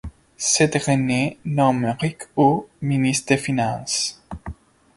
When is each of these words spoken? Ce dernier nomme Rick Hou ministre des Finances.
Ce 0.35 0.63
dernier 0.63 1.37
nomme 1.45 1.95
Rick 1.99 2.23
Hou 2.35 2.65
ministre 2.81 3.27
des 3.27 3.37
Finances. 3.37 4.19